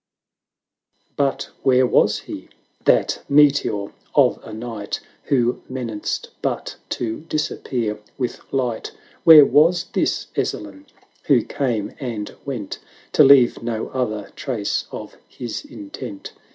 VI. 0.97 1.11
But 1.15 1.49
where 1.61 1.85
was 1.85 2.21
he? 2.21 2.49
that 2.85 3.21
meteor 3.29 3.89
of 4.15 4.39
a 4.43 4.51
night. 4.51 4.99
Who 5.25 5.61
menaced 5.69 6.31
but 6.41 6.77
to 6.89 7.19
disappear 7.29 7.99
with 8.17 8.41
light. 8.51 8.93
Where 9.25 9.45
was 9.45 9.83
this 9.93 10.25
Ezzelin? 10.35 10.87
who 11.25 11.43
came 11.43 11.93
and 11.99 12.35
went. 12.45 12.79
To 13.13 13.23
leave 13.23 13.61
no 13.61 13.89
other 13.89 14.31
trace 14.35 14.85
of 14.91 15.17
his 15.29 15.63
intent. 15.63 16.33